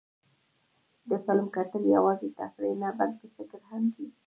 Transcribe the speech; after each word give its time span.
د 1.09 1.11
فلم 1.25 1.47
کتل 1.55 1.83
یوازې 1.95 2.27
تفریح 2.39 2.75
نه، 2.81 2.89
بلکې 2.99 3.25
فکر 3.35 3.59
هم 3.69 3.83
دی. 3.95 4.07